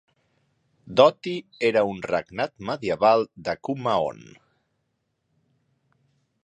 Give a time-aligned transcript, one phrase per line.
[0.99, 1.33] Doti
[1.69, 4.27] era un regnat medieval de Kumaon.